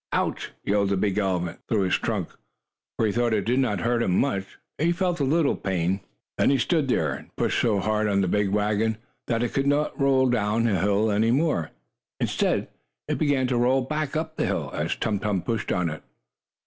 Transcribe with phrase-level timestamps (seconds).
[0.11, 2.29] "Ouch!" yelled the big elephant through his trunk,
[2.97, 5.99] for though it did not hurt him much, he felt a little pain.
[6.39, 9.67] Then he stood there, and pushed so hard on the big wagon, that it could
[9.67, 11.69] not roll down hill any more.
[12.19, 12.67] Instead,
[13.07, 16.01] it began to roll back up the hill, as Tum Tum pushed on it.